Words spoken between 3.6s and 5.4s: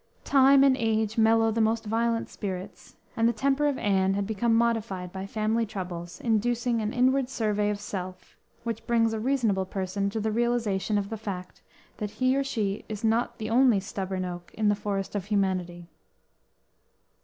of Anne had become modified by